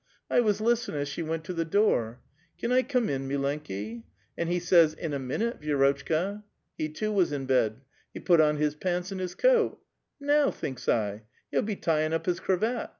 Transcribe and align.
I 0.31 0.39
was 0.39 0.59
list'nin' 0.61 0.97
as 0.99 1.07
she 1.07 1.21
went; 1.21 1.43
to 1.43 1.53
the 1.53 1.63
door. 1.63 2.21
'Can 2.57 2.71
I 2.71 2.81
(M)uie 2.81 3.07
in, 3.11 3.27
mikukl?' 3.29 4.01
And 4.35 4.49
he 4.49 4.57
says, 4.57 4.95
'In 4.95 5.13
a 5.13 5.19
minute, 5.19 5.61
Vicf'rotelika.* 5.61 6.43
lie 6.79 6.87
too 6.87 7.11
was 7.11 7.31
in 7.31 7.45
bed. 7.45 7.81
He 8.11 8.19
put 8.19 8.41
on 8.41 8.57
his 8.57 8.73
pants 8.73 9.11
and 9.11 9.21
his 9.21 9.35
coat. 9.35 9.79
Now 10.19 10.49
[/*"], 10.51 10.51
thinks 10.51 10.87
1, 10.87 11.21
he'll 11.51 11.61
be 11.61 11.75
tyin' 11.75 12.13
up 12.13 12.25
his 12.25 12.39
cravat. 12.39 12.89